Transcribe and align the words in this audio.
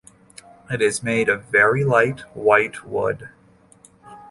It 0.71 0.81
is 0.81 1.03
made 1.03 1.29
of 1.29 1.43
very 1.45 1.83
light, 1.83 2.21
white 2.35 2.83
wood. 2.87 3.29